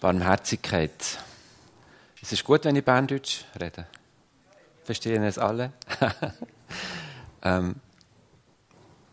[0.00, 1.18] Barmherzigkeit.
[2.22, 3.86] Es ist gut, wenn ich Berndeutsch rede.
[4.84, 5.72] Verstehen es alle?
[7.42, 7.76] ähm,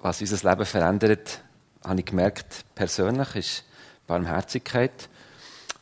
[0.01, 1.39] was unser Leben verändert,
[1.83, 3.63] habe ich gemerkt, persönlich, ist
[4.07, 5.09] Barmherzigkeit.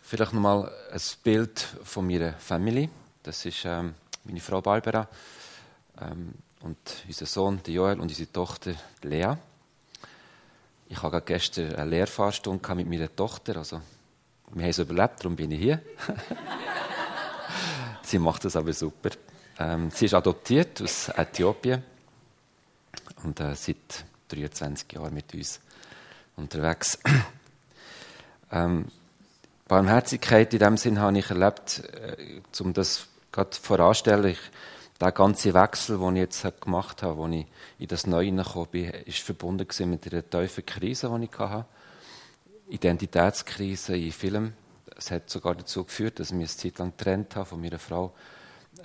[0.01, 2.89] Vielleicht nochmal ein Bild von meiner Familie.
[3.23, 5.07] Das ist ähm, meine Frau Barbara
[5.99, 6.77] ähm, und
[7.07, 9.33] unser Sohn Joel und unsere Tochter Lea.
[10.89, 13.57] Ich hatte gestern eine Lehrfahrstunde mit meiner Tochter.
[13.57, 13.81] Also,
[14.53, 15.81] wir haben es überlebt, darum bin ich hier.
[18.03, 19.11] sie macht das aber super.
[19.59, 21.83] Ähm, sie ist adoptiert aus Äthiopien
[23.23, 25.59] und äh, seit 23 Jahren mit uns
[26.35, 26.99] unterwegs.
[28.51, 28.85] ähm,
[29.67, 34.31] Barmherzigkeit in dem Sinn habe ich erlebt, äh, um das gerade voranstellen.
[34.31, 34.39] Ich,
[34.99, 37.47] der ganze Wechsel, den ich jetzt gemacht habe, wo ich
[37.79, 41.65] in das Neue hineingekommen bin, ist verbunden mit einer tiefen Krise, die ich hatte.
[42.71, 44.53] Identitätskrise in Film.
[44.95, 47.79] Es hat sogar dazu geführt, dass ich mich eine Zeit lang getrennt habe von meiner
[47.79, 48.13] Frau.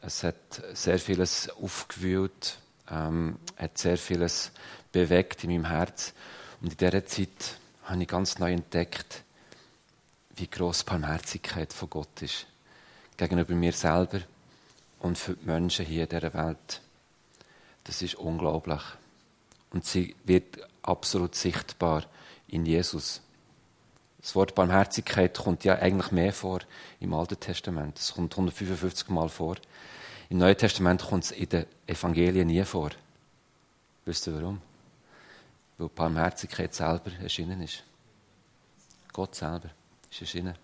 [0.02, 2.58] Es hat sehr vieles aufgewühlt,
[2.90, 4.50] ähm, hat sehr vieles
[4.90, 6.14] bewegt in meinem Herz.
[6.60, 9.22] Und in dieser Zeit habe ich ganz neu entdeckt,
[10.34, 12.46] wie gross Barmherzigkeit von Gott ist.
[13.16, 14.20] Gegenüber mir selber
[14.98, 16.80] und für die Menschen hier in dieser Welt.
[17.84, 18.82] Das ist unglaublich.
[19.70, 22.04] Und sie wird absolut sichtbar
[22.48, 23.20] in Jesus.
[24.20, 26.60] Das Wort Barmherzigkeit kommt ja eigentlich mehr vor
[27.00, 27.98] im Alten Testament.
[27.98, 29.56] Es kommt 155 Mal vor.
[30.28, 32.90] Im Neuen Testament kommt es in den Evangelien nie vor.
[34.04, 34.60] Wisst ihr warum?
[35.78, 37.84] Weil Barmherzigkeit selber erschienen ist.
[39.12, 39.70] Gott selber
[40.10, 40.54] ist erschienen.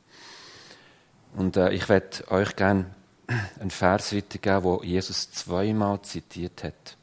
[1.35, 2.87] Und äh, ich werde euch gerne
[3.61, 6.97] einen Vers weitergeben, wo Jesus zweimal zitiert hat.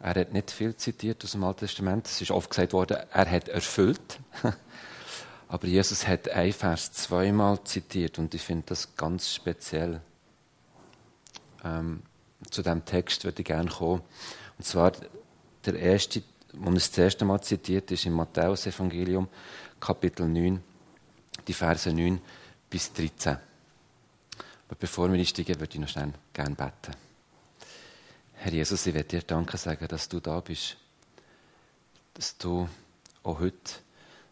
[0.00, 2.06] Er hat nicht viel zitiert aus dem Alten Testament.
[2.06, 4.18] Es ist oft gesagt worden, er hat erfüllt.
[5.50, 10.00] Aber Jesus hat ein Vers zweimal zitiert und ich finde das ganz speziell.
[11.64, 12.04] Ähm,
[12.48, 14.00] zu dem Text würde ich gerne kommen.
[14.56, 14.92] Und zwar
[15.66, 19.26] der erste, wo es das erste Mal zitiert ist, im Matthäus-Evangelium,
[19.80, 20.62] Kapitel 9,
[21.48, 22.20] die Verse 9
[22.70, 23.32] bis 13.
[24.68, 26.96] Aber bevor wir einsteigen, würde ich noch schnell gerne beten.
[28.34, 30.76] Herr Jesus, ich werde dir Danke sagen, dass du da bist.
[32.14, 32.68] Dass du
[33.24, 33.72] auch heute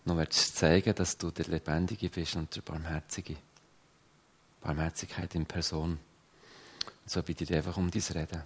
[0.08, 3.36] noch willst zeigen dass du der Lebendige bist und der Barmherzige.
[4.60, 5.92] Barmherzigkeit in Person.
[5.92, 8.42] Und so bitte ich einfach um dein Reden.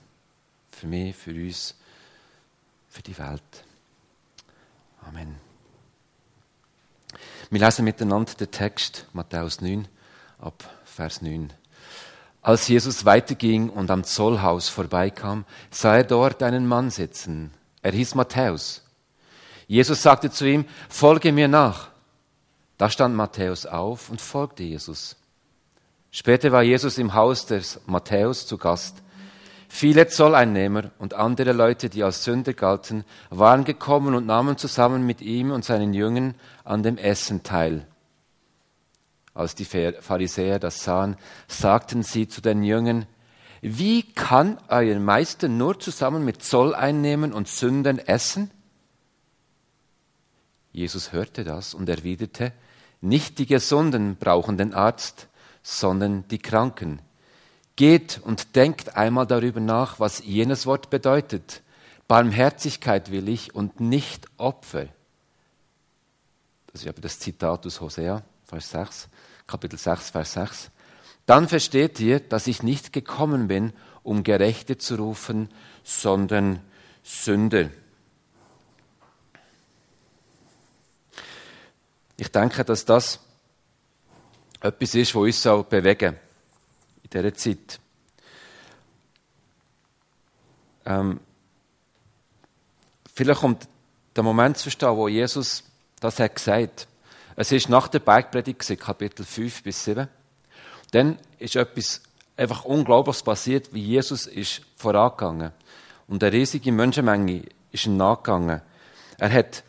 [0.71, 1.75] Für mich, für uns,
[2.89, 3.65] für die Welt.
[5.03, 5.37] Amen.
[7.51, 9.89] Wir lesen miteinander den Text Matthäus 9
[10.39, 11.53] ab Vers 9.
[12.41, 17.53] Als Jesus weiterging und am Zollhaus vorbeikam, sah er dort einen Mann sitzen.
[17.83, 18.83] Er hieß Matthäus.
[19.73, 21.89] Jesus sagte zu ihm, folge mir nach.
[22.77, 25.17] Da stand Matthäus auf und folgte Jesus.
[26.11, 29.03] Später war Jesus im Haus des Matthäus zu Gast.
[29.71, 35.23] Viele Zolleinnehmer und andere Leute, die als Sünder galten, waren gekommen und nahmen zusammen mit
[35.23, 36.35] ihm und seinen Jüngern
[36.65, 37.87] an dem Essen teil.
[39.33, 41.17] Als die Pharisäer das sahen,
[41.49, 43.07] sagten sie zu den Jüngern,
[43.63, 48.51] wie kann euer Meister nur zusammen mit Zolleinnehmern und Sündern essen?
[50.73, 52.53] Jesus hörte das und erwiderte,
[53.01, 55.29] nicht die Gesunden brauchen den Arzt,
[55.63, 57.01] sondern die Kranken.
[57.77, 61.63] Geht und denkt einmal darüber nach, was jenes Wort bedeutet.
[62.09, 64.87] Barmherzigkeit will ich und nicht Opfer.
[66.73, 69.09] Das ist aber das Zitat aus Hosea, Vers 6.
[69.47, 70.71] Kapitel 6, Vers 6.
[71.27, 73.73] Dann versteht ihr, dass ich nicht gekommen bin,
[74.03, 75.49] um Gerechte zu rufen,
[75.85, 76.61] sondern
[77.03, 77.71] Sünder.
[82.23, 83.19] Ich denke, dass das
[84.61, 86.17] etwas ist, was uns auch bewegen
[87.03, 87.81] in dieser Zeit.
[90.87, 91.19] Ähm,
[93.13, 93.67] vielleicht kommt
[94.15, 95.65] der Moment zu verstehen, wo Jesus
[95.99, 96.87] das hat gesagt
[97.35, 100.07] es ist nach der Bergpredigt, Kapitel 5 bis 7.
[100.93, 102.03] Dann ist etwas
[102.37, 105.51] einfach Unglaubliches passiert, wie Jesus ist vorangegangen.
[106.07, 107.43] Und eine riesige Menschenmenge
[107.73, 108.63] ist ihm nachgegangen.
[109.19, 109.65] Er hat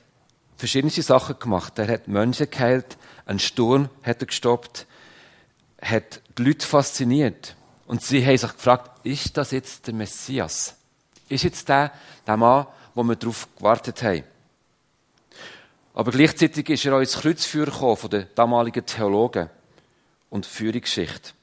[0.63, 1.77] verschiedene Sachen gemacht.
[1.77, 4.88] Er hat Menschen geheilt, einen Sturm hat er gestoppt,
[5.81, 7.57] hat die Leute fasziniert.
[7.86, 10.77] Und sie haben sich gefragt, ist das jetzt der Messias?
[11.27, 11.92] Ist jetzt der,
[12.25, 12.65] der Mann,
[12.95, 14.24] wo wir darauf gewartet haben?
[15.94, 19.50] Aber gleichzeitig ist er auch ins Kreuzführer gekommen von den damaligen Theologen
[20.30, 21.33] und Führungsschicht.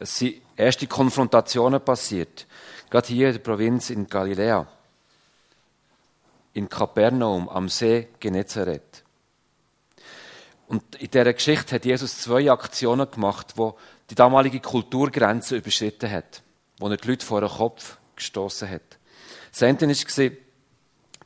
[0.00, 2.48] Es sind erste Konfrontationen passiert.
[2.90, 4.66] Gerade hier in der Provinz in Galiläa.
[6.54, 9.02] In Kapernaum am See Genezareth.
[10.68, 13.76] Und in dieser Geschichte hat Jesus zwei Aktionen gemacht, wo
[14.10, 16.42] die damalige Kulturgrenze überschritten hat,
[16.78, 18.98] wo er die Leute vor den Kopf gestoßen hat.
[19.50, 20.30] Das eine war,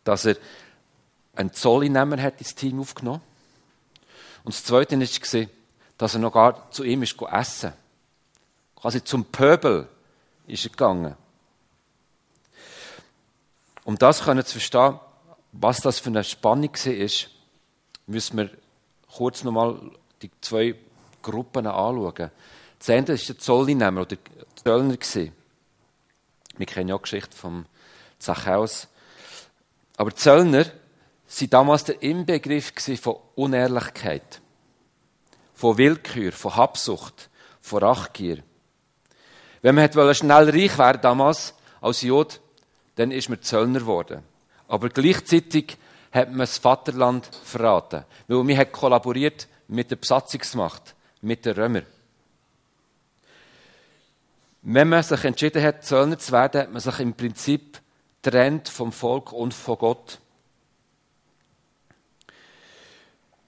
[0.05, 0.37] dass er
[1.37, 3.21] einen Zollinnehmer hat ins Team aufgenommen
[4.45, 5.47] Und das zweite war,
[5.99, 7.73] dass er noch gar zu ihm ist essen
[8.77, 9.89] Quasi zum Pöbel
[10.47, 11.17] ist er gegangen.
[13.85, 15.01] Um das zu verstehen,
[15.61, 17.09] was das für eine Spannung war,
[18.07, 18.51] müssen wir
[19.11, 19.81] kurz nochmal
[20.23, 20.75] die zwei
[21.23, 22.31] Gruppen anschauen.
[22.79, 24.19] Das eine war der Zollinnehmer oder der
[24.63, 24.97] Zöllner.
[26.57, 27.67] Wir kennen ja die Geschichte vom
[28.19, 28.89] Zachäus.
[29.97, 34.41] Aber Zöllner waren damals der Inbegriff von Unehrlichkeit,
[35.55, 37.31] von Willkür, von Habsucht,
[37.61, 38.43] von Rachgier.
[39.63, 42.41] Wenn man schnell reich werden damals als Jod,
[42.97, 44.23] dann ist man Zöllner geworden.
[44.69, 45.77] Aber gleichzeitig
[46.13, 48.05] hat man das Vaterland verraten.
[48.29, 51.87] Weil man hat kollaboriert mit der Besatzungsmacht, mit den Römern.
[54.63, 57.81] Wenn man sich entschieden hat, Zöllner zu werden, hat man sich im Prinzip
[58.23, 60.19] trennt vom Volk und von Gott.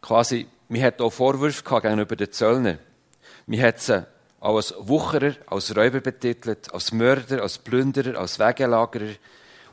[0.00, 2.78] Quasi, man hat auch Vorwürfe gegenüber den Zöllnern.
[3.46, 4.06] Man hat sie
[4.40, 9.14] als Wucherer, als Räuber betitelt, als Mörder, als Plünderer, als Wegelagerer.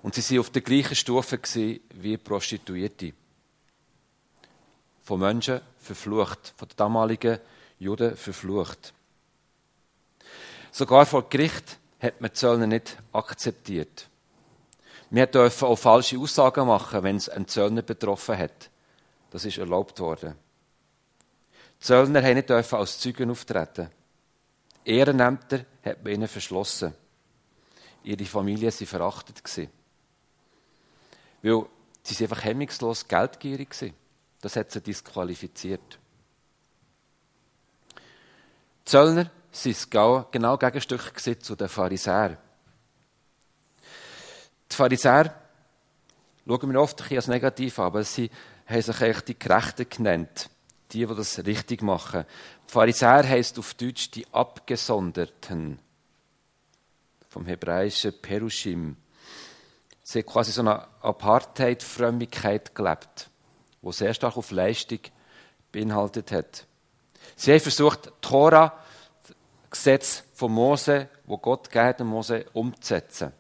[0.06, 1.40] Und sie waren auf der gleichen Stufe
[1.96, 3.14] wie Prostituierte.
[5.02, 7.40] Von Menschen verflucht, von den damaligen
[7.80, 8.94] Juden verflucht.
[10.72, 14.08] Sogar vor Gericht hat man die Zöllner nicht akzeptiert.
[15.10, 18.70] Wir dürfen auch falsche Aussagen machen, wenn es einen Zöllner betroffen hat.
[19.32, 20.36] Das ist erlaubt worden.
[21.80, 23.90] Die Zöllner haben nicht als Zeugen auftreten.
[24.84, 26.94] Ehrenämter hat man ihnen verschlossen.
[28.04, 29.42] Ihre Familien waren verachtet.
[31.46, 31.68] Weil
[32.04, 33.94] sie einfach hemmungslos geldgierig waren.
[34.42, 36.00] Das hat sie disqualifiziert.
[38.80, 39.30] Die Zöllner
[39.92, 42.38] waren genau Gegenstück zu den Pharisäern.
[44.72, 45.34] Die Pharisäer
[46.48, 48.30] schauen wir oft als negativ an, aber sie
[48.66, 50.50] haben sich eigentlich die Gerechten genannt.
[50.92, 52.26] Die, die das richtig machen.
[52.68, 55.80] Die Pharisäer heisst auf Deutsch die Abgesonderten.
[57.30, 58.98] Vom hebräischen Perushim.
[60.08, 63.28] Sie haben quasi so eine Apartheid-Frömmigkeit gelebt,
[63.82, 65.00] die sehr stark auf Leistung
[65.72, 66.68] beinhaltet hat.
[67.36, 68.72] Sie haben versucht, Tora,
[69.72, 73.32] Gesetz von Mose, wo Gott gegeben Mose, umzusetzen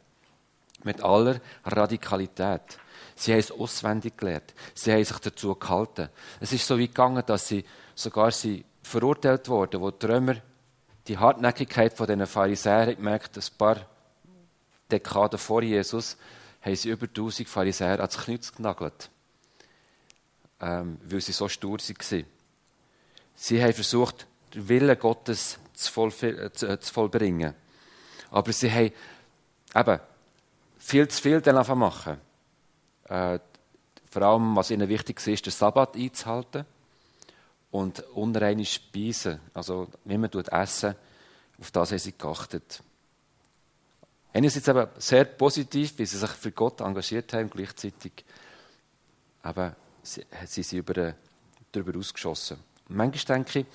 [0.83, 2.79] mit aller Radikalität.
[3.15, 4.55] Sie haben es auswendig gelernt.
[4.73, 6.09] Sie haben sich dazu gehalten.
[6.39, 7.63] Es ist so weit gegangen, dass sie
[7.93, 10.37] sogar sie verurteilt wurden, wo die Römer
[11.07, 13.77] die Hartnäckigkeit von diesen Pharisäern gemerkt, ein paar
[14.91, 16.17] Dekaden vor Jesus,
[16.65, 19.11] haben sie über 1000 Pharisäer ans Kreuz genagelt,
[20.59, 22.25] ähm, weil sie so stur waren.
[23.35, 27.53] Sie haben versucht, den Willen Gottes zu, voll, zu, zu vollbringen.
[28.31, 28.91] Aber sie haben
[29.75, 29.99] eben
[30.79, 32.17] viel zu viel einfach machen.
[33.05, 33.39] Äh,
[34.09, 36.65] vor allem, was ihnen wichtig ist, den Sabbat einzuhalten
[37.69, 40.95] und unreine Speisen, also wie man essen,
[41.59, 42.81] auf das haben sie geachtet.
[44.35, 48.11] Einerseits aber sehr positiv, wie sie sich für Gott engagiert haben, gleichzeitig
[49.41, 50.25] aber sie,
[50.61, 51.15] sind über,
[51.71, 52.57] darüber ausgeschossen.
[52.89, 53.65] Manchmal denke ich,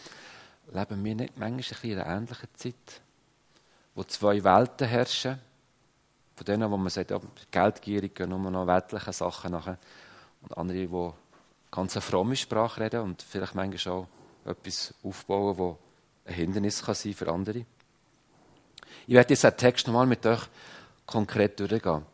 [0.71, 3.01] leben wir nicht manchmal in einer ähnlichen Zeit,
[3.95, 5.39] wo zwei Welten herrschen,
[6.37, 7.21] von denen, wo man sagt, ja,
[7.51, 9.79] geldgierig gehen nur noch weltliche Sachen nachher.
[10.43, 11.11] Und andere, die
[11.71, 14.09] ganz eine fromme Sprache reden und vielleicht manchmal auch
[14.45, 15.79] etwas aufbauen, wo
[16.27, 17.65] ein Hindernis kann sein für andere.
[19.11, 20.43] Ich werde den Text nochmal mit euch
[21.05, 22.07] konkret durchgehen.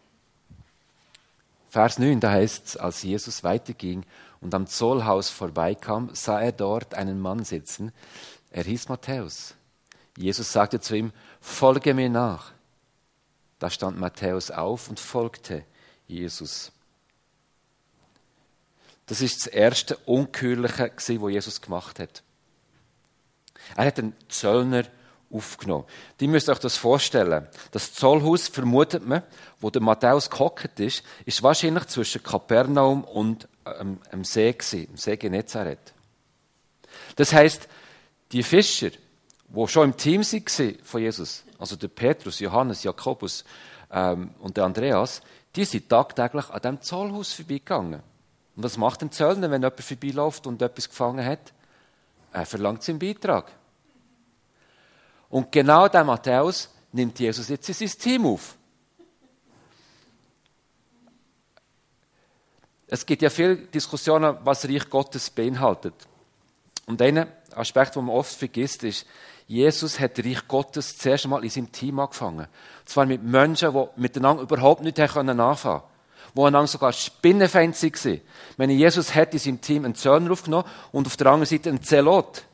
[1.69, 4.07] Vers 9, da heißt es, als Jesus weiterging
[4.41, 7.93] und am Zollhaus vorbeikam, sah er dort einen Mann sitzen.
[8.51, 9.57] Er hieß Matthäus.
[10.17, 11.13] Jesus sagte zu ihm,
[11.43, 12.53] folge mir nach.
[13.59, 15.67] Da stand Matthäus auf und folgte
[16.09, 16.73] Jesus.
[19.05, 22.23] Das ist das erste Unkühliche, was Jesus gemacht hat.
[23.77, 24.85] Er hat einen Zöllner
[25.33, 25.85] aufgenommen.
[26.21, 27.47] Die müsst euch das vorstellen.
[27.71, 29.23] Das Zollhaus, vermutet man,
[29.61, 33.49] wo der Matthäus gehockt ist, ist wahrscheinlich zwischen Kapernaum und
[33.81, 35.93] ähm, dem See gewesen, dem See Genezareth.
[37.17, 37.69] Das heißt,
[38.33, 38.91] die Fischer,
[39.49, 43.45] die schon im Team waren von Jesus, also der Petrus, Johannes, Jakobus
[43.91, 45.23] ähm, und der Andreas,
[45.55, 48.03] die sind tagtäglich an diesem Zollhaus vorbeigegangen.
[48.57, 51.53] Und was macht ein Zöllner, wenn jemand vorbeiläuft und etwas gefangen hat?
[52.33, 53.53] Er verlangt seinen Beitrag.
[55.29, 58.57] Und genau der Matthäus nimmt Jesus jetzt in sein Team auf.
[62.89, 65.95] Es gibt ja viele Diskussionen, was Reich Gottes beinhaltet.
[66.87, 69.07] Und ein Aspekt, den man oft vergisst, ist,
[69.49, 72.47] Jesus hat das Reich Gottes zuerst einmal in seinem Team angefangen.
[72.81, 75.83] Und zwar mit Menschen, die miteinander überhaupt nicht anfangen konnten.
[76.35, 78.21] Die einander sogar spinnenfeind waren.
[78.57, 81.83] Wenn Jesus hat in seinem Team einen Zöllner aufgenommen und auf der anderen Seite einen
[81.83, 82.45] Zelot.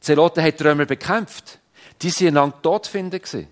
[0.00, 1.58] Zeloten haben die Römer bekämpft.
[2.04, 3.48] Die waren einander tot finden.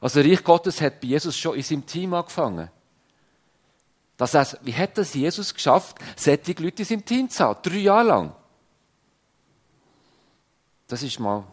[0.00, 2.70] Also Reich Gottes hat bei Jesus schon in seinem Team angefangen.
[4.16, 7.58] Das heißt, wie hat das Jesus geschafft, solche Leute in seinem Team zu haben?
[7.62, 8.34] Drei Jahre lang.
[10.86, 11.44] Das ist mal.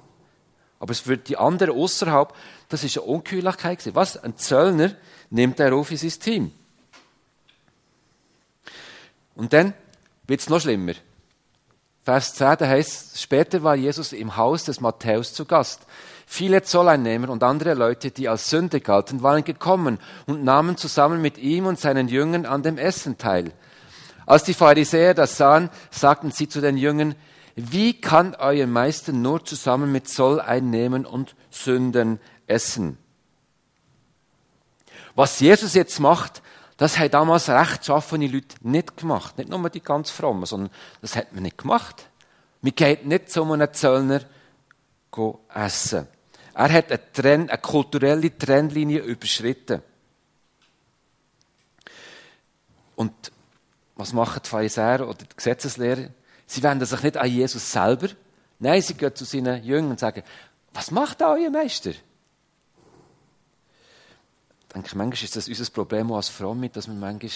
[0.80, 2.32] Aber es für die anderen außerhalb,
[2.70, 4.18] das ist eine Unkühlichkeit Was?
[4.18, 4.96] Ein Zöllner
[5.32, 6.52] nimmt er auf in sein Team.
[9.34, 9.74] Und dann
[10.28, 10.94] wird es noch schlimmer.
[12.10, 15.82] Vers 10, da heißt, später war Jesus im Haus des Matthäus zu Gast.
[16.26, 21.38] Viele Zolleinnehmer und andere Leute, die als Sünde galten, waren gekommen und nahmen zusammen mit
[21.38, 23.52] ihm und seinen Jüngern an dem Essen teil.
[24.26, 27.14] Als die Pharisäer das sahen, sagten sie zu den Jüngern,
[27.56, 32.98] wie kann euer Meister nur zusammen mit Zolleinnehmern und Sünden essen?
[35.14, 36.42] Was Jesus jetzt macht,
[36.80, 39.38] das haben damals rechtschaffene Leute nicht gemacht.
[39.38, 40.72] Nicht nur die ganz frommen, sondern
[41.02, 42.08] das hat man nicht gemacht.
[42.62, 44.22] Man geht nicht zu einem Zöllner
[45.54, 46.08] essen.
[46.54, 49.82] Er hat eine, Trend, eine kulturelle Trendlinie überschritten.
[52.96, 53.14] Und
[53.98, 56.08] was machen die Pharisäer oder die Gesetzeslehrer?
[56.46, 58.08] Sie wenden sich nicht an Jesus selber.
[58.60, 60.24] Nein, sie gehen zu seinen Jüngern und sagen,
[60.74, 61.92] was macht da euer Meister?
[64.70, 67.32] Ich denke, manchmal ist das unser Problem auch als mit, dass wir manchmal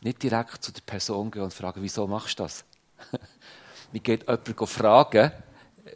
[0.00, 2.64] nicht direkt zu der Person gehen und fragen, wieso machst du das?
[3.92, 5.32] wir gehen jemanden fragen,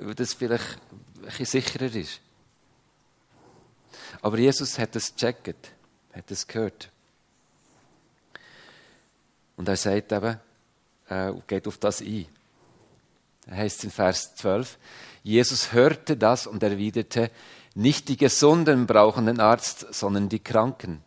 [0.00, 2.20] weil das vielleicht ein bisschen sicherer ist.
[4.20, 5.72] Aber Jesus hat es gecheckt,
[6.12, 6.90] hat es gehört.
[9.56, 10.38] Und er sagt eben,
[11.08, 12.26] äh, geht auf das ein.
[13.46, 14.76] Er heißt in Vers 12,
[15.22, 17.30] Jesus hörte das und erwiderte,
[17.76, 21.04] nicht die Gesunden brauchen den Arzt, sondern die Kranken.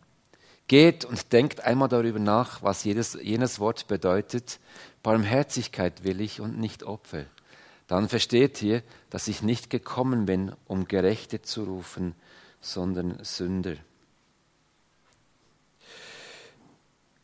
[0.68, 4.60] Geht und denkt einmal darüber nach, was jedes, jenes Wort bedeutet.
[5.02, 7.24] Barmherzigkeit will ich und nicht Opfer.
[7.88, 12.14] Dann versteht ihr, dass ich nicht gekommen bin, um Gerechte zu rufen,
[12.60, 13.74] sondern Sünder.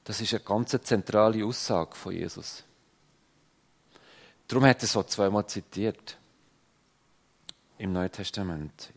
[0.02, 2.64] Das ist eine ganz zentrale Aussage von Jesus.
[4.48, 6.18] Darum hat er es so zweimal zitiert
[7.78, 8.90] im Neuen Testament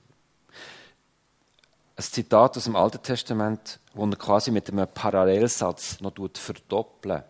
[1.99, 7.25] ein Zitat aus dem Alten Testament, wo er quasi mit einem Parallelsatz noch verdoppelt.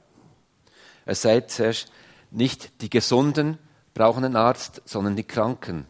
[1.08, 1.92] Er sagt zuerst,
[2.30, 3.58] nicht die Gesunden
[3.96, 5.88] brauchen einen Arzt, sondern die Kranken.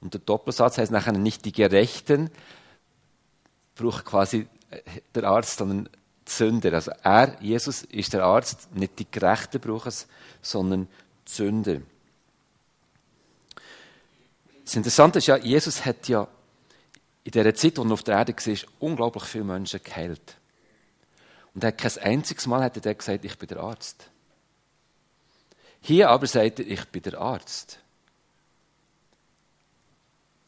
[0.00, 2.30] Und der Doppelsatz heißt nachher nicht die Gerechten
[3.74, 4.80] braucht quasi äh,
[5.14, 5.90] der Arzt, sondern
[6.26, 6.72] die Sünder.
[6.72, 10.06] Also er, Jesus, ist der Arzt, nicht die Gerechten brauchen es,
[10.40, 10.88] sondern
[11.28, 11.80] die Sünder.
[14.64, 16.26] Das Interessante ist ja, Jesus hat ja
[17.24, 20.36] in dieser Zeit, als er auf der Erde war, unglaublich viele Menschen geheilt.
[21.54, 24.10] Und er kein einziges Mal hat er gesagt, ich bin der Arzt.
[25.80, 27.78] Hier aber sagt er, ich bin der Arzt.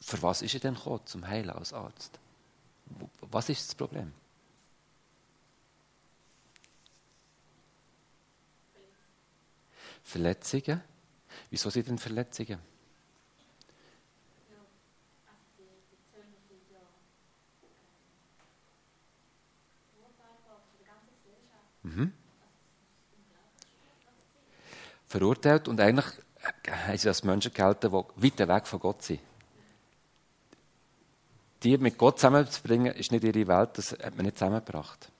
[0.01, 2.19] Für was ist er denn gekommen, zum Heilen als Arzt?
[3.23, 4.13] Was ist das Problem?
[10.05, 10.81] Verletzungen?
[11.51, 12.61] Wieso sind denn Verletzungen?
[21.87, 22.13] Mhm.
[25.07, 26.07] Verurteilt und eigentlich
[26.69, 29.21] haben sie als Menschen gehalten, die weit weg von Gott sind.
[31.63, 35.11] Die mit Gott zusammenzubringen, ist nicht ihre Welt, das hat man nicht zusammengebracht.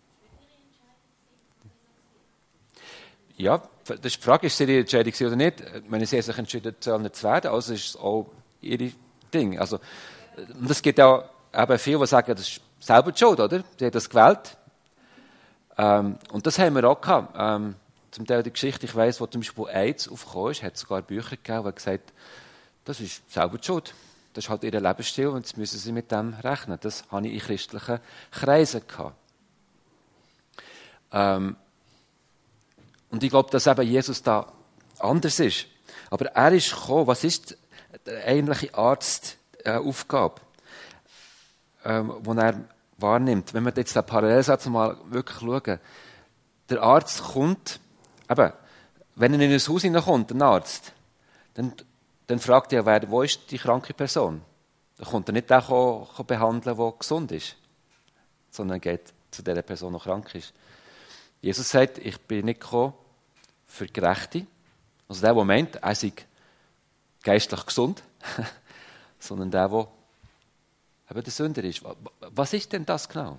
[3.37, 5.63] Ja, das ist die Frage, ist es ihre Entscheidung oder nicht?
[5.89, 8.31] Wenn sie sich entschieden soll nicht zu werden, also ist es auch
[8.61, 8.91] ihre
[9.33, 9.59] Ding.
[9.59, 9.79] Also,
[10.37, 13.63] und es gibt auch eben viele, die sagen, das ist selber die Schuld, oder?
[13.79, 14.57] Sie haben das gewählt,
[15.79, 17.35] ähm, und das haben wir auch gehabt.
[17.39, 17.75] Ähm,
[18.11, 21.37] zum Teil die Geschichte, ich weiss, wo zum Beispiel AIDS aufgekommen ist, hat sogar Bücher
[21.37, 22.13] gegeben, die gesagt
[22.87, 23.95] das ist selber die Schuld.
[24.33, 26.79] Das ist halt ihr Lebensstil und jetzt müssen sie mit dem rechnen.
[26.81, 27.99] Das habe ich in christlichen
[28.31, 29.17] Kreisen gehabt.
[31.13, 31.57] Ähm,
[33.11, 34.53] und ich glaube, dass eben Jesus da
[34.99, 35.67] anders ist.
[36.11, 37.59] Aber er ist gekommen, was ist
[38.07, 40.41] die eigentliche Arztaufgabe,
[41.85, 42.65] äh, ähm, wo er
[42.99, 43.55] wahrnimmt.
[43.55, 45.79] Wenn wir jetzt den Parallelsatz mal wirklich schauen.
[46.69, 47.81] Der Arzt kommt,
[48.29, 48.53] eben,
[49.15, 50.93] wenn er in ein Haus hineinkommt, ein Arzt,
[51.55, 51.73] dann,
[52.27, 54.43] dann fragt er, wer, wo ist die kranke Person?
[54.99, 55.63] Dann kommt er nicht den
[56.27, 57.57] behandeln, der gesund ist,
[58.51, 60.53] sondern geht zu der Person, die krank ist.
[61.41, 62.95] Jesus sagt, ich bin nicht gekommen
[63.67, 64.47] für Gerechte,
[65.09, 66.13] Also der, der meint, er sei
[67.23, 68.03] geistlich gesund,
[69.19, 69.89] sondern der, der
[71.11, 71.83] eben der Sünder ist.
[72.21, 73.39] Was ist denn das genau?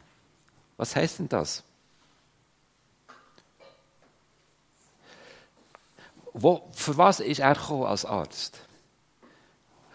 [0.77, 1.63] Was heißt denn das?
[6.33, 8.59] Wo, für was ist er gekommen als Arzt?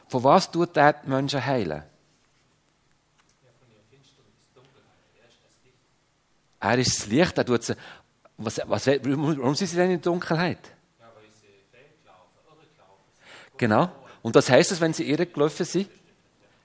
[0.09, 1.85] Von was tut er die Menschen heilen?
[6.59, 7.75] Er ist das Licht, er tut sie,
[8.37, 10.59] was, was, warum sind sie denn in der Dunkelheit?
[11.01, 12.69] Ja, weil sie fehlgelaufen,
[13.57, 13.91] Genau.
[14.23, 15.89] Und was heißt es, wenn sie irre gelaufen sind?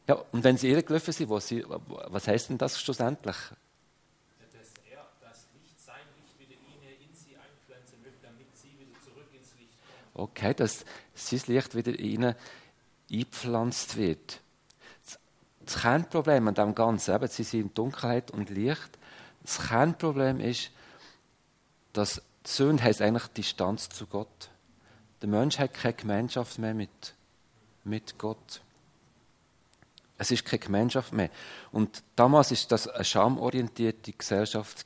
[0.07, 3.35] Ja, und wenn sie irre gelaufen sind, was, sie, was heißt denn das schlussendlich?
[3.35, 9.27] Dass er das Licht, sein Licht wieder in sie einpflanzen wird, damit sie wieder zurück
[9.33, 9.73] ins Licht
[10.13, 10.29] kommen.
[10.29, 12.35] Okay, dass sein Licht wieder in ihnen
[13.11, 14.39] eingepflanzt wird.
[15.65, 18.97] Das Kernproblem an dem Ganzen, eben, sie sind in Dunkelheit und Licht.
[19.43, 20.71] Das Kernproblem ist,
[21.91, 24.49] dass Sünde heißt eigentlich Distanz zu Gott.
[25.21, 27.13] Der Mensch hat keine Gemeinschaft mehr mit,
[27.83, 28.61] mit Gott.
[30.17, 31.29] Es ist keine Gemeinschaft mehr.
[31.71, 34.85] Und damals ist das eine schamorientierte Gesellschaft.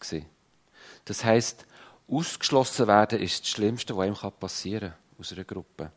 [1.05, 1.65] Das heißt,
[2.09, 5.91] ausgeschlossen werden ist das Schlimmste, was ihm passieren kann aus einer Gruppe.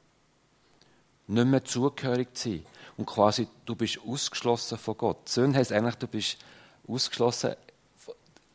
[1.26, 2.66] Nicht mehr zugehörig zu sein.
[2.96, 5.28] Und quasi, du bist ausgeschlossen von Gott.
[5.28, 6.38] Sünde heißt eigentlich, du bist
[6.86, 7.54] ausgeschlossen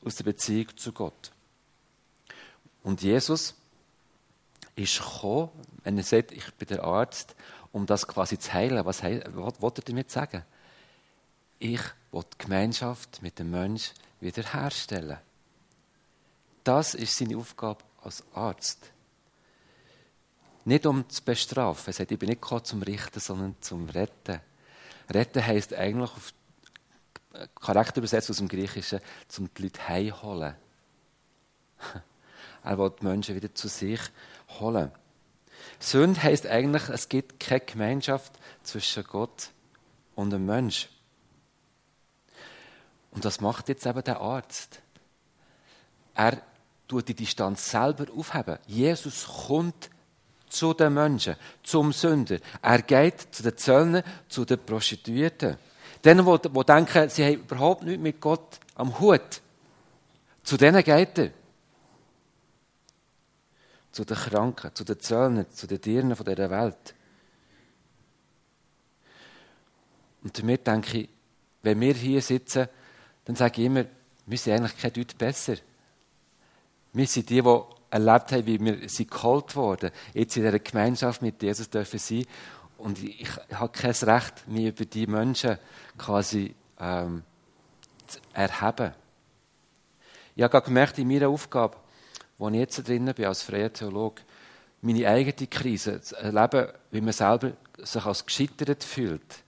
[0.05, 1.31] aus der Beziehung zu Gott.
[2.83, 3.55] Und Jesus
[4.75, 5.49] ist gekommen,
[5.83, 7.35] wenn er sagt, ich bin der Arzt,
[7.73, 8.85] um das quasi zu heilen.
[8.85, 10.43] Was, was will er damit sagen?
[11.59, 15.17] Ich will die Gemeinschaft mit dem Menschen wiederherstellen.
[16.63, 18.91] Das ist seine Aufgabe als Arzt.
[20.65, 21.87] Nicht um zu bestrafen.
[21.87, 24.39] Er sagt, ich bin nicht gekommen zum Richten, sondern zum Retten.
[25.09, 26.33] Retten heisst eigentlich auf
[27.59, 30.55] Charakter übersetzt aus dem Griechischen, zum die Leute heimholen.
[32.63, 34.01] er will die Menschen wieder zu sich
[34.59, 34.91] holen.
[35.79, 39.51] Sünde heisst eigentlich, es gibt keine Gemeinschaft zwischen Gott
[40.15, 40.89] und dem Mensch.
[43.19, 44.79] Und das macht jetzt eben der Arzt.
[46.15, 46.41] Er
[46.87, 48.59] tut die Distanz selber aufheben.
[48.65, 49.89] Jesus kommt
[50.47, 52.37] zu den Menschen, zum Sünder.
[52.61, 55.57] Er geht zu den Zöllnern, zu den Prostituierten.
[56.01, 59.41] Denen, die, die denken, sie haben überhaupt nichts mit Gott am Hut.
[60.41, 61.31] Zu denen geht er.
[63.91, 66.95] Zu den Kranken, zu den Zöllnern, zu den Tieren dieser Welt.
[70.23, 71.09] Und damit denke ich,
[71.63, 72.69] wenn wir hier sitzen,
[73.29, 73.85] dann sage ich immer,
[74.25, 75.53] wir sind eigentlich kein Deut besser.
[76.93, 77.59] Wir sind die, die
[77.91, 82.25] erlebt haben, wie wir sie geholt wurden, jetzt in dieser Gemeinschaft mit Jesus dürfen sein
[82.79, 85.59] und ich, ich habe kein Recht, mich über die Menschen
[85.95, 87.21] quasi ähm,
[88.07, 88.95] zu erheben.
[90.35, 91.77] Ich habe gemerkt, in meiner Aufgabe,
[92.39, 94.23] wo ich jetzt drin bin, als freier Theologe,
[94.81, 99.43] meine eigene Krise zu erleben, wie man selber sich als gescheitert fühlt,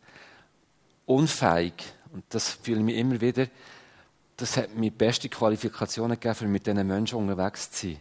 [1.08, 3.48] unfähig, und das fühle ich immer wieder,
[4.38, 8.00] das hat mir beste Qualifikationen gegeben, um mit diesen Menschen unterwegs zu sein,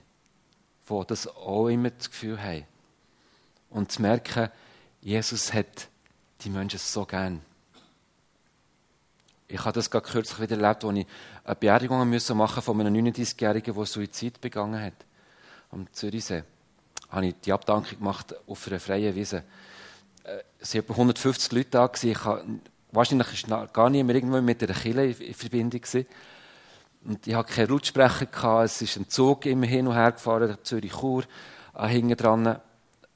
[0.88, 2.64] die das auch immer das Gefühl haben.
[3.68, 4.48] Und zu merken,
[5.00, 5.88] Jesus hat
[6.40, 7.42] die Menschen so gern.
[9.48, 11.06] Ich habe das gerade kürzlich wieder erlebt, als ich
[11.44, 14.94] eine Beerdigung machen musste von einem 39-Jährigen, der Suizid begangen hat.
[15.72, 16.44] Am Zürichsee.
[17.10, 19.42] Habe ich die Abdankung gemacht auf einer freien Wiese.
[20.22, 21.90] Äh, es waren etwa 150 Leute da.
[22.00, 22.44] Ich habe,
[22.92, 25.80] wahrscheinlich war gar niemand irgendwo mit einer Kille in Verbindung.
[25.80, 26.06] Gewesen.
[27.04, 28.26] Und ich hatte keine Lautsprecher.
[28.26, 28.64] Gehabt.
[28.64, 31.24] Es ist ein Zug immer hin und her gefahren, Zürich-Chur,
[31.78, 32.60] hinten dran.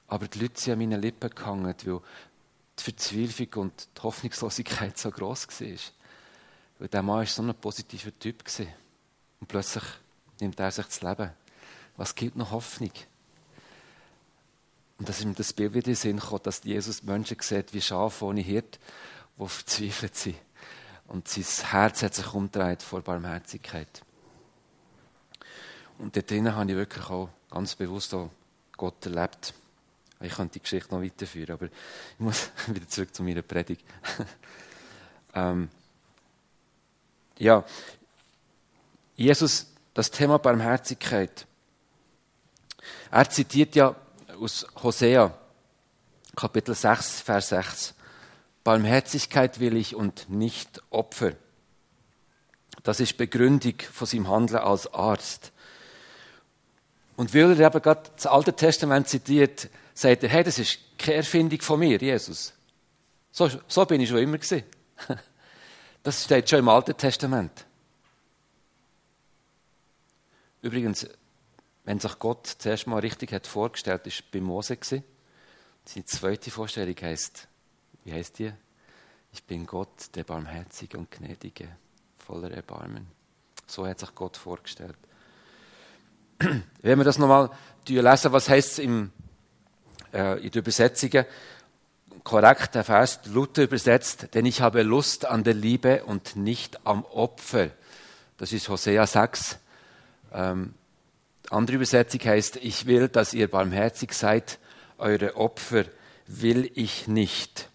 [0.08, 5.10] Aber die Leute sind an meinen Lippen gehangen, weil die Verzweiflung und die Hoffnungslosigkeit so
[5.10, 5.68] groß war.
[6.78, 8.44] Weil der Mann war so ein positiver Typ.
[8.44, 8.68] Gewesen.
[9.40, 9.84] Und plötzlich
[10.40, 11.30] nimmt er sich das Leben.
[11.96, 12.90] Was gibt noch Hoffnung?
[14.98, 17.80] Und dass ihm das Bild wieder in den Sinn kommt, dass Jesus Menschen sieht wie
[17.80, 18.78] Schafe ohne Hirt,
[19.38, 20.37] die verzweifelt sind.
[21.09, 24.03] Und sein Herz hat sich umgedreht vor Barmherzigkeit.
[25.99, 28.31] Und dort drinnen habe ich wirklich auch ganz bewusst auch
[28.77, 29.55] Gott erlebt.
[30.20, 31.73] Ich könnte die Geschichte noch weiterführen, aber ich
[32.18, 33.85] muss wieder zurück zu meiner Predigt.
[35.35, 35.68] ähm,
[37.38, 37.64] ja,
[39.16, 41.47] Jesus, das Thema Barmherzigkeit.
[43.11, 43.94] Er zitiert ja
[44.40, 45.37] aus Hosea,
[46.35, 47.94] Kapitel 6, Vers 6.
[48.64, 51.33] Barmherzigkeit will ich und nicht Opfer.
[52.83, 55.53] Das ist Begründung von seinem Handeln als Arzt.
[57.16, 61.18] Und weil er eben gerade das Alte Testament zitiert, sagt er, hey, das ist keine
[61.18, 62.53] Erfindung von mir, Jesus.
[63.31, 64.64] So, so bin ich schon immer gewesen.
[66.03, 67.64] Das steht schon im Alten Testament.
[70.61, 71.09] Übrigens,
[71.85, 75.03] wenn sich Gott zuerst mal richtig hat vorgestellt, ist bei Mose gewesen.
[75.87, 77.48] Seine zweite Vorstellung heißt,
[78.05, 78.53] wie heißt die?
[79.33, 81.69] Ich bin Gott, der barmherzige und gnädige,
[82.19, 83.07] voller Erbarmen.
[83.67, 84.97] So hat sich Gott vorgestellt.
[86.83, 87.51] Wenn wir das nochmal
[87.88, 89.11] lesen, was heißt es im,
[90.12, 91.25] äh, in den Übersetzungen?
[92.23, 97.05] Korrekt, der Vers Luther übersetzt, denn ich habe Lust an der Liebe und nicht am
[97.05, 97.71] Opfer.
[98.38, 99.59] Das ist Hosea 6.
[100.33, 100.75] Ähm,
[101.51, 104.59] andere Übersetzung heißt, ich will, dass ihr barmherzig seid,
[104.97, 105.85] eure Opfer
[106.27, 107.69] will ich nicht.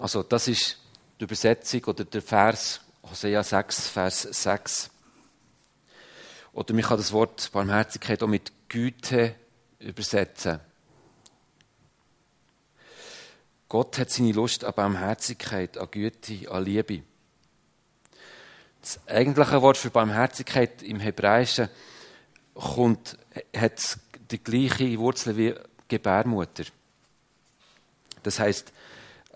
[0.00, 0.78] Also das ist
[1.20, 4.90] die Übersetzung oder der Vers Hosea 6, Vers 6.
[6.54, 9.34] Oder man kann das Wort Barmherzigkeit auch mit Güte
[9.78, 10.58] übersetzen.
[13.68, 17.02] Gott hat seine Lust an Barmherzigkeit, an Güte, an Liebe.
[18.80, 21.68] Das eigentliche Wort für Barmherzigkeit im Hebräischen
[22.54, 23.18] kommt,
[23.54, 23.98] hat
[24.30, 25.54] die gleiche Wurzel wie
[25.88, 26.64] Gebärmutter.
[28.22, 28.72] Das heißt,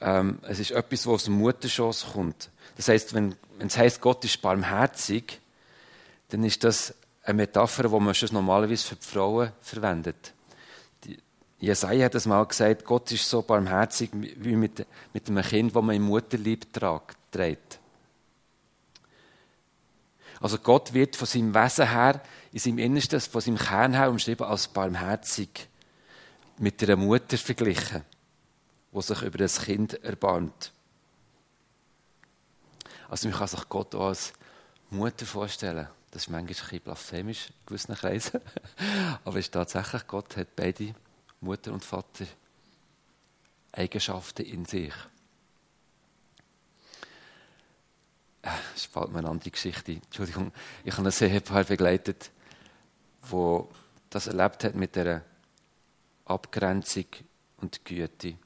[0.05, 2.51] ähm, es ist etwas, was aus dem Mutterschoss kommt.
[2.77, 5.41] Das heißt, wenn, wenn es heißt, Gott ist barmherzig,
[6.29, 10.35] dann ist das eine Metapher, die man normalerweise für die Frauen verwendet.
[11.05, 11.19] Die,
[11.59, 15.83] Jesaja hat es mal gesagt, Gott ist so barmherzig wie mit, mit einem Kind, das
[15.83, 17.79] man im Mutterlieb trägt.
[20.41, 22.21] Also Gott wird von seinem Wesen her,
[22.53, 25.69] in seinem Innersten, von seinem Kern her umschrieben als barmherzig,
[26.59, 28.03] mit einer Mutter verglichen,
[28.95, 30.73] wo sich über das Kind erbarmt.
[33.09, 34.33] Also man kann sich Gott auch als
[34.89, 35.89] Mutter vorstellen.
[36.13, 38.41] Das ist manchmal ein bisschen blasphemisch in gewissen Kreisen.
[39.25, 40.95] Aber es ist tatsächlich, Gott hat beide,
[41.41, 42.25] Mutter und Vater,
[43.73, 44.95] Eigenschaften in sich.
[48.77, 49.95] Es fällt mir eine andere Geschichte.
[49.95, 50.53] Entschuldigung,
[50.85, 52.31] ich habe ein Ehepaar begleitet,
[53.23, 53.69] wo
[54.09, 55.25] das erlebt hat mit der
[56.27, 57.07] Abgrenzung
[57.57, 58.39] und Güte.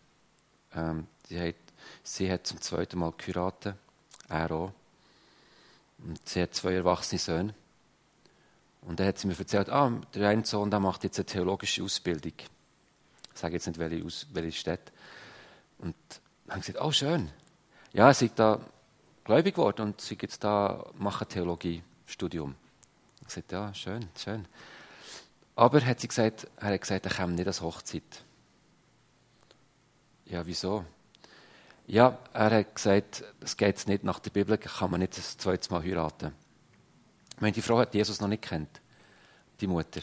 [0.75, 1.55] Ähm, sie, hat,
[2.03, 3.77] sie hat zum zweiten Mal geheiratet,
[4.29, 4.73] er auch.
[5.99, 7.55] Und sie hat zwei erwachsene Söhne.
[8.83, 11.83] Und dann hat sie mir erzählt, ah, der eine Sohn der macht jetzt eine theologische
[11.83, 12.33] Ausbildung.
[13.35, 14.93] Ich sage jetzt nicht, welche, welche Stadt.
[15.79, 15.95] Und
[16.47, 17.31] dann haben gesagt, oh, schön.
[17.93, 18.61] Ja, sie ist da
[19.25, 22.55] gläubig geworden und sie jetzt da machen Theologiestudium.
[23.17, 24.47] Ich habe gesagt, ja, schön, schön.
[25.55, 28.25] Aber hat sie gesagt, er hat gesagt, er kommt nicht als Hochzeit.
[30.31, 30.85] Ja, wieso?
[31.87, 35.73] Ja, er hat gesagt, es geht nicht nach der Bibel, kann man nicht das zweite
[35.73, 36.35] Mal heiraten.
[37.35, 38.81] Ich meine, die Frau hat Jesus noch nicht kennt,
[39.61, 40.03] die Mutter.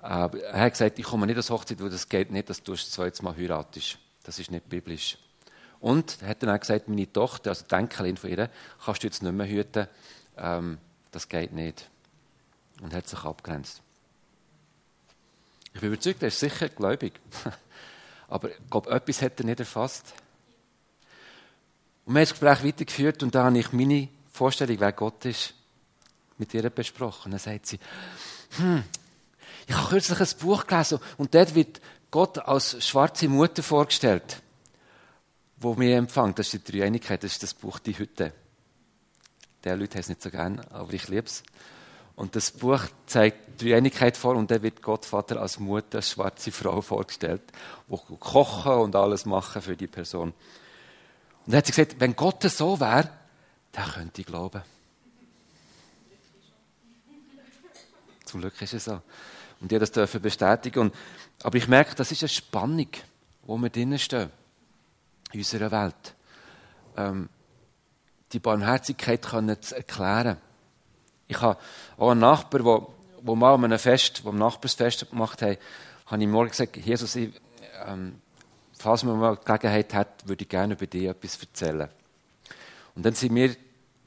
[0.00, 2.72] Aber er hat gesagt, ich komme nicht als Hochzeit, weil das geht nicht, dass du
[2.72, 3.98] das zweite Mal heiratest.
[4.22, 5.18] Das ist nicht biblisch.
[5.78, 8.48] Und er hat dann auch gesagt, meine Tochter, also die Enkelin von ihr,
[8.82, 9.88] kannst du jetzt nicht mehr hüten,
[10.38, 10.78] ähm,
[11.10, 11.90] das geht nicht.
[12.80, 13.82] Und hat sich abgrenzt.
[15.74, 17.20] Ich bin überzeugt, er ist sicher gläubig.
[18.32, 20.14] Aber ich glaube, etwas hat er nicht erfasst.
[22.06, 25.52] Und wir haben das Gespräch weitergeführt und da habe ich meine Vorstellung, wer Gott ist,
[26.38, 27.32] mit ihr besprochen.
[27.32, 27.78] Dann sagt sie,
[28.56, 28.84] hm,
[29.66, 34.40] ich habe kürzlich ein Buch gelesen und dort wird Gott als schwarze Mutter vorgestellt,
[35.58, 36.38] wo mir empfängt.
[36.38, 38.32] Das ist die Dreieinigkeit, das ist das Buch Die Hütte.
[39.62, 41.42] Der Leute haben es nicht so gern, aber ich liebe es.
[42.14, 46.10] Und das Buch zeigt die Dreieinigkeit vor und da wird Gott Vater als Mutter, als
[46.10, 47.42] schwarze Frau vorgestellt,
[47.88, 50.28] wo kochen und alles machen für die Person.
[50.28, 53.08] Und dann hat sie gesagt, wenn Gott so wäre,
[53.72, 54.62] dann könnte ich glauben.
[58.24, 59.00] Zum Glück ist es so.
[59.60, 60.80] Und ihr das dürfen bestätigen.
[60.80, 60.94] Und,
[61.42, 62.88] aber ich merke, das ist eine Spannung,
[63.42, 64.30] wo wir drinnen stehen.
[65.32, 66.14] In unserer Welt.
[66.96, 67.28] Ähm,
[68.32, 70.38] die Barmherzigkeit können zu erklären.
[71.28, 71.58] Ich habe
[71.96, 72.86] auch einen Nachbar, der
[73.22, 75.56] wo mal an einem Fest, wo am Nachbarsfest gemacht haben,
[76.06, 77.30] habe ich morgen gesagt, Jesus, ich,
[77.86, 78.20] ähm,
[78.76, 81.88] falls man mal Gelegenheit hat, würde ich gerne über dich etwas erzählen.
[82.94, 83.54] Und dann sind wir,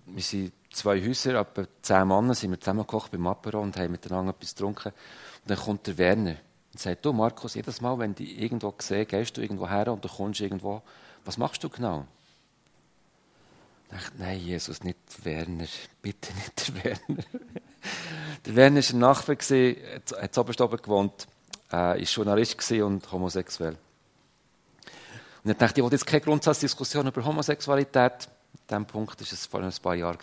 [0.05, 4.33] wir sind zwei Häuser, etwa zehn Männer, sind wir zusammengekocht beim Apero und haben miteinander
[4.33, 4.89] etwas getrunken.
[4.89, 6.35] Und dann kommt der Werner
[6.73, 10.03] und sagt, du Markus, jedes Mal, wenn du irgendwo sehe, gehst du irgendwo her und
[10.03, 10.81] du kommst irgendwo,
[11.23, 12.05] was machst du genau?
[13.95, 15.67] Dachte, nein, Jesus, nicht Werner,
[16.01, 17.23] bitte nicht der Werner.
[18.45, 21.27] der Werner war ein Nachbar, hat oberst oben gewohnt,
[21.71, 23.77] äh, war Journalist und homosexuell.
[25.45, 28.11] Und ich dachte, ich wollte jetzt keine Grundsatzdiskussion über Homosexualität.
[28.11, 30.17] An diesem Punkt war es vor ein paar Jahren.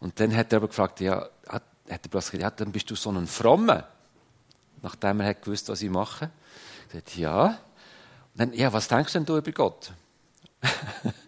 [0.00, 2.94] Und dann hat er aber gefragt, ja, hat, hat er gesagt, ja, dann bist du
[2.94, 3.88] so ein Frommer.
[4.82, 6.30] Nachdem er hat gewusst, was ich mache.
[6.88, 7.46] Ich sagte, ja.
[7.46, 7.56] Und
[8.34, 9.92] dann, ja, was denkst denn du über Gott?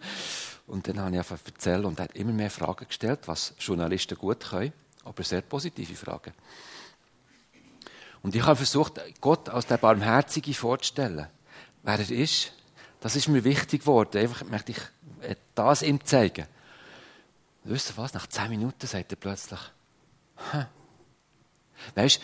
[0.69, 4.17] und dann habe ich einfach erzählt und er hat immer mehr Fragen gestellt, was Journalisten
[4.17, 4.73] gut können.
[5.05, 6.35] aber sehr positive Fragen.
[8.23, 11.29] Und ich habe versucht, Gott als der Barmherzige vorzustellen.
[11.83, 12.53] Wer er ist,
[13.01, 14.19] das ist mir wichtig geworden.
[14.19, 14.79] Einfach möchte ich
[15.55, 16.47] das ihm zeigen.
[17.65, 18.13] Wisst ihr was?
[18.13, 19.61] Nach zehn Minuten sagt er plötzlich,
[20.51, 20.67] hm.
[21.95, 22.21] weißt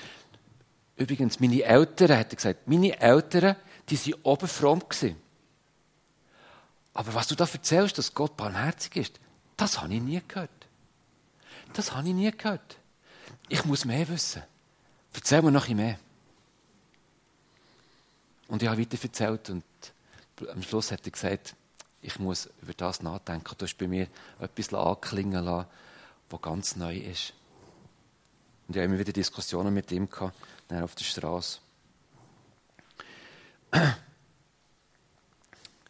[0.96, 3.57] übrigens, meine Eltern, hat er gesagt, meine Eltern,
[3.88, 5.16] die waren oberfromm gewesen.
[6.94, 9.20] Aber was du da erzählst, dass Gott barmherzig ist,
[9.57, 10.50] das habe ich nie gehört.
[11.72, 12.78] Das habe ich nie gehört.
[13.48, 14.42] Ich muss mehr wissen.
[15.12, 15.98] Erzähl mir noch mehr.
[18.48, 19.64] Und ich habe weiter erzählt und
[20.48, 21.57] am Schluss hat er gesagt,
[22.02, 23.54] ich muss über das nachdenken.
[23.57, 25.68] Du hast bei mir etwas anklingen lassen,
[26.30, 27.33] was ganz neu ist.
[28.66, 30.37] Und ich habe immer wieder Diskussionen mit ihm gehabt,
[30.70, 31.59] auf der Straße.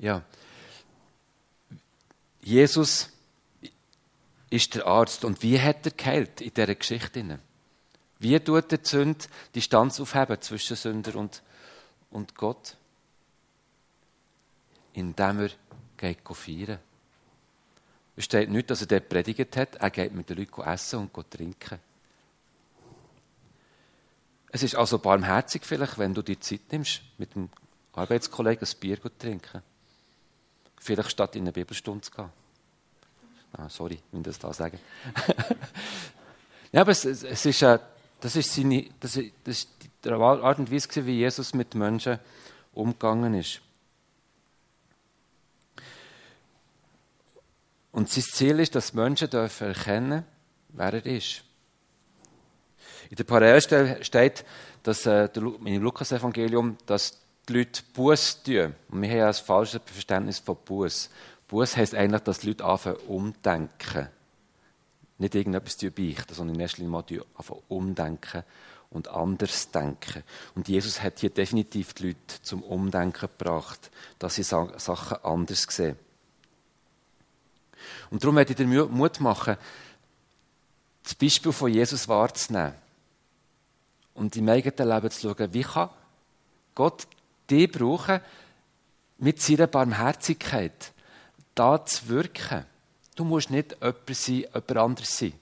[0.00, 0.22] Ja.
[2.44, 3.10] Jesus
[4.50, 5.24] ist der Arzt.
[5.24, 7.38] Und wie hat er geheilt in dieser Geschichte?
[8.18, 11.42] Wie tut der Sünd die Distanz aufheben zwischen Sünder und,
[12.10, 12.76] und Gott?
[14.92, 15.50] Indem er
[15.96, 16.78] geht feiern.
[18.16, 21.30] Es steht nicht, dass er dort predigt hat, er geht mit den Leuten essen und
[21.30, 21.80] trinken.
[24.52, 27.48] Es ist also barmherzig vielleicht, wenn du dir Zeit nimmst, mit dem
[27.92, 29.62] Arbeitskollegen ein Bier zu trinken.
[30.84, 32.28] Vielleicht statt in eine Bibelstunde zu gehen.
[33.54, 34.78] Ah, sorry, ich muss das da sagen.
[36.72, 37.78] ja, aber es, es ist, äh,
[38.20, 39.70] das ist, seine, das das ist
[40.04, 42.18] die Art und Weise, wie Jesus mit Menschen
[42.74, 43.62] umgegangen ist.
[47.90, 50.24] Und sein Ziel ist, dass Menschen dürfen erkennen,
[50.68, 51.44] wer er ist.
[53.08, 54.44] In der Parallelstelle steht,
[54.82, 58.74] dass äh, im Lukas-Evangelium, dass die Leute Buß tun.
[58.88, 61.10] Und wir haben ja ein falsches Verständnis von Buß.
[61.48, 64.08] Buß heisst eigentlich, dass die Leute anfangen umdenken.
[65.18, 67.04] Nicht irgendetwas beichten, sondern in erster Linie mal
[67.36, 68.44] anfangen umdenken
[68.90, 70.22] und anders denken.
[70.54, 75.96] Und Jesus hat hier definitiv die Leute zum Umdenken gebracht, dass sie Sachen anders sehen.
[78.10, 79.56] Und darum werde ich dir Mut machen,
[81.02, 82.74] das Beispiel von Jesus wahrzunehmen
[84.14, 85.90] und im eigenen Leben zu schauen, wie kann
[86.74, 87.06] Gott
[87.50, 88.20] dich brauchen,
[89.18, 90.92] mit seiner Barmherzigkeit
[91.54, 92.64] da zu wirken.
[93.14, 95.32] Du musst nicht jemand sein, jemand anderes sein.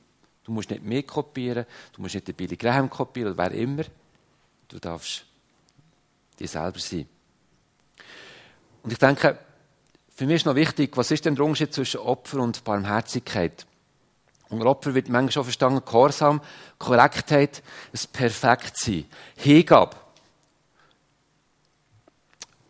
[0.44, 3.84] Du musst nicht mehr kopieren, du musst nicht den Billy Graham kopieren oder wer immer.
[4.68, 5.24] Du darfst
[6.38, 7.06] dir selber sein.
[8.82, 9.38] Und ich denke,
[10.14, 13.66] für mich ist noch wichtig, was ist denn der Unterschied zwischen Opfer und Barmherzigkeit?
[14.50, 16.42] Unter Opfer wird manchmal schon verstanden, Gehorsam,
[16.78, 17.62] Korrektheit,
[17.92, 19.96] ein Perfektsein, Hingabe.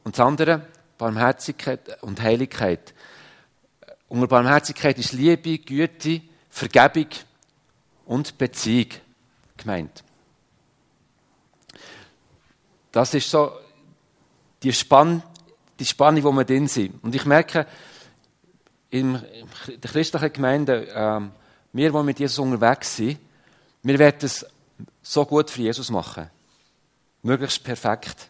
[0.05, 0.67] Und das andere,
[0.99, 2.95] Barmherzigkeit und Heiligkeit.
[4.09, 7.09] Unter Barmherzigkeit ist Liebe, Güte, Vergebung
[8.05, 8.89] und Beziehung
[9.57, 10.05] gemeint.
[12.91, 13.53] Das ist so
[14.63, 15.23] die Spann
[15.83, 17.03] die Spannung, wo wir drin sind.
[17.03, 17.67] Und ich merke,
[18.91, 19.21] in
[19.67, 21.33] der christlichen Gemeinde, ähm,
[21.73, 23.19] wir, die mit Jesus unterwegs sind,
[23.83, 24.47] wir werden es
[25.03, 26.31] so gut für Jesus machen.
[27.23, 28.29] Möglichst perfekt.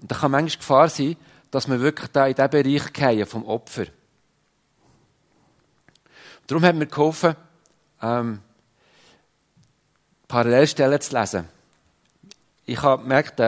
[0.00, 1.16] Und da kann manchmal Gefahr sein,
[1.50, 3.86] dass wir wirklich da in diesen Bereich gehen vom Opfer.
[6.46, 7.36] Darum hat mir geholfen,
[8.02, 8.40] ähm,
[10.28, 11.48] Parallelstellen zu lesen.
[12.66, 13.40] Ich habe gemerkt,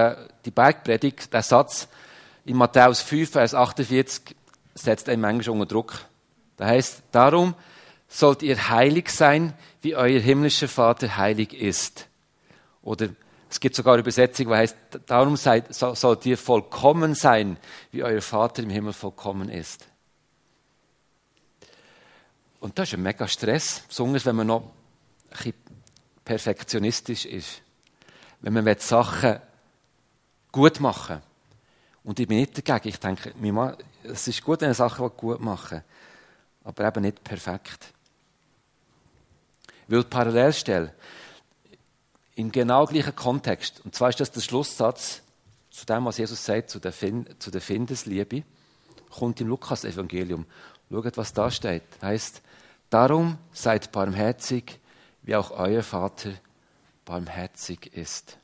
[0.45, 1.89] die Bergpredigt, der Satz,
[2.45, 4.37] in Matthäus 5, Vers 48
[4.75, 5.99] setzt einen manchmal unter Druck.
[6.57, 7.55] Da heißt, darum
[8.09, 12.07] sollt ihr heilig sein, wie euer himmlischer Vater heilig ist.
[12.83, 13.09] Oder
[13.57, 17.57] es gibt sogar Übersetzung, die heißt, darum seid, sollt ihr vollkommen sein,
[17.91, 19.87] wie euer Vater im Himmel vollkommen ist.
[22.61, 24.73] Und das ist ein mega Stress, besonders wenn man noch ein
[25.31, 25.55] bisschen
[26.23, 27.63] perfektionistisch ist.
[28.43, 29.41] Wenn man Sachen
[30.53, 31.23] gut machen will.
[32.05, 32.89] Und ich bin nicht dagegen.
[32.89, 33.33] Ich denke,
[34.03, 35.83] es ist gut, eine Sache gut machen,
[36.63, 37.87] aber eben nicht perfekt.
[39.89, 40.93] Weil die Parallelstelle
[42.37, 45.23] im genau gleichen Kontext, und zwar ist das der Schlusssatz
[45.71, 48.45] zu dem, was Jesus sagt, zu der, fin zu der Findesliebe,
[49.11, 50.47] kommt im Lukas-Evangelium.
[50.91, 51.83] Schaut, was da steht.
[52.03, 52.43] Heißt,
[52.91, 54.79] darum seid barmherzig,
[55.23, 56.35] wie auch euer Vater
[57.07, 58.39] barmherzig ist.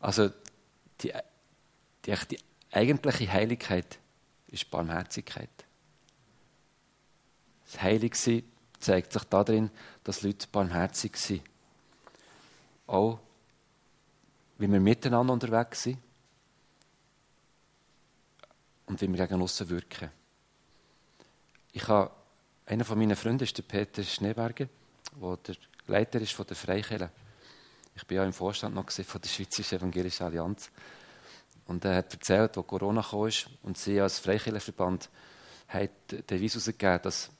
[0.00, 0.30] Also
[1.02, 1.12] die,
[2.06, 2.38] die, die
[2.72, 3.98] eigentliche Heiligkeit
[4.48, 5.50] ist Barmherzigkeit.
[7.66, 8.42] Das Heiligsein
[8.80, 9.70] zeigt sich darin,
[10.04, 11.42] dass Leute barmherzig sind.
[12.86, 13.18] Auch
[14.58, 15.98] wie wir miteinander unterwegs sind
[18.86, 20.10] und wie wir gegen aussen wirken.
[21.72, 22.10] Ich habe
[22.66, 24.68] einer von meinen Freunden ist der Peter Schneeberger,
[25.20, 27.10] der der Leiter ist von der Freikirche.
[27.94, 30.70] Ich bin ja im Vorstand noch von der Schweizerischen Evangelischen Allianz.
[31.66, 33.30] Und er hat erzählt, wo Corona kam
[33.62, 35.08] und sie als Freikirchenverband
[35.68, 37.30] hat den Beweis herausgegeben, dass,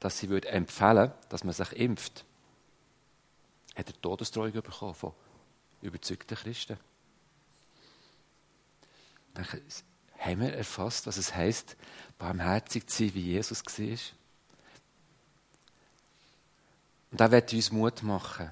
[0.00, 2.24] dass sie würde empfehlen dass man sich impft.
[3.74, 5.12] Hat er Todesdrohung bekommen von
[5.82, 6.78] überzeugten Christen.
[9.34, 9.46] Dann
[10.18, 11.76] haben wir erfasst, was es heisst,
[12.18, 13.98] barmherzig zu sein, wie Jesus war.
[17.10, 18.50] Und er wird uns Mut machen.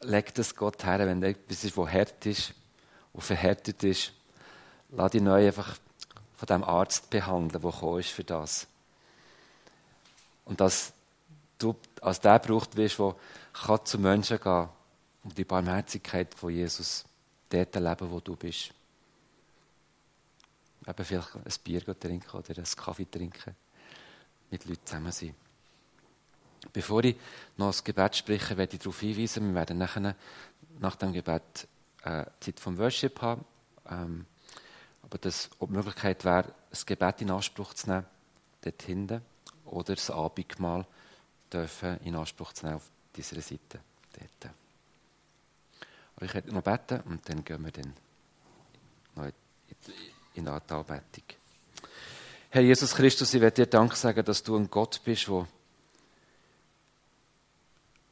[0.00, 2.54] Leg das Gott her, wenn etwas ist, das hart ist
[3.12, 4.12] und verhärtet ist.
[4.90, 5.78] Lass dich neu einfach
[6.42, 8.66] von dem Arzt behandeln, der ist für das.
[10.44, 10.92] Und dass
[11.56, 13.14] du als der braucht wirst, der
[13.52, 14.68] kann zu Menschen gehen
[15.22, 17.04] und die Barmherzigkeit von Jesus
[17.48, 18.74] dort erleben, wo du bist.
[20.84, 23.54] Eben vielleicht ein Bier trinken oder einen Kaffee trinken.
[24.50, 25.36] Mit Leuten zusammen sein.
[26.72, 27.14] Bevor ich
[27.56, 30.16] noch das Gebet spreche, werde ich darauf hinweisen, wir werden nachher,
[30.80, 31.68] nach dem Gebet
[32.02, 33.44] äh, Zeit vom Worship haben.
[33.88, 34.26] Ähm,
[35.12, 38.06] aber das, ob die Möglichkeit wäre, das Gebet in Anspruch zu nehmen,
[38.62, 39.20] dort hinten,
[39.66, 40.86] oder das Abendmahl
[41.52, 43.80] dürfen in Anspruch zu nehmen auf dieser Seite.
[44.18, 44.54] Dort.
[46.22, 47.92] Ich werde noch beten und dann gehen wir dann
[49.16, 49.26] noch
[50.32, 51.24] in die Anbettung.
[52.48, 55.46] Herr Jesus Christus, ich werde dir Dank sagen, dass du ein Gott bist, der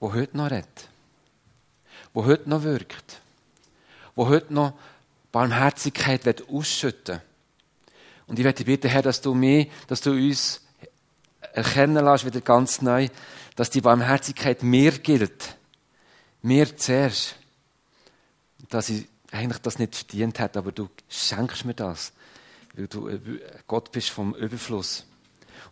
[0.00, 0.88] wo heute noch redet,
[2.12, 3.22] wo heute noch wirkt,
[4.14, 4.74] wo heute noch
[5.32, 7.20] Barmherzigkeit ausschütten
[8.26, 10.60] Und ich werde bitten, Herr, dass du mich, dass du uns
[11.52, 13.08] erkennen lässt, wieder ganz neu,
[13.56, 15.56] dass die Barmherzigkeit mir gilt.
[16.42, 17.36] Mir zuerst.
[18.68, 22.12] Dass ich eigentlich das nicht verdient hätte, aber du schenkst mir das.
[22.74, 23.10] Weil du
[23.66, 25.04] Gott bist vom Überfluss.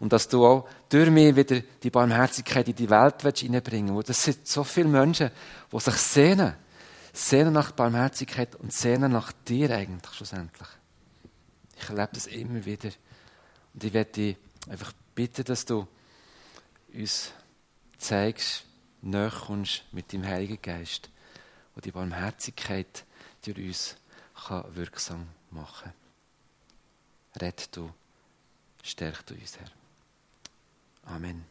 [0.01, 4.11] Und dass du auch durch mich wieder die Barmherzigkeit in die Welt hineinbringen willst.
[4.11, 5.31] Das sind so viele Menschen,
[5.73, 6.55] die sich sehnen.
[7.19, 10.69] Sehnen nach Barmherzigkeit und sehnen nach dir eigentlich schlussendlich.
[11.77, 12.91] Ich erlebe das immer wieder.
[13.75, 14.37] Und ich werde dich
[14.69, 15.89] einfach bitten, dass du
[16.95, 17.33] uns
[17.99, 18.65] zeigst,
[19.03, 21.11] näher kommst mit dem Heiligen Geist,
[21.75, 23.05] wo die Barmherzigkeit
[23.45, 23.97] durch uns
[24.47, 25.93] kann wirksam machen
[27.33, 27.43] kann.
[27.43, 27.93] Rett du,
[28.85, 31.15] stärk du uns, Herr.
[31.15, 31.45] Amen.